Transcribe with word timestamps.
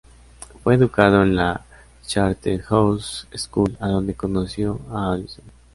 Fue 0.63 0.73
educado 0.73 1.21
en 1.21 1.35
la 1.35 1.63
Charterhouse 2.07 3.27
School, 3.35 3.77
donde 3.79 4.15
conoció 4.15 4.79
a 4.89 5.11
Addison. 5.13 5.45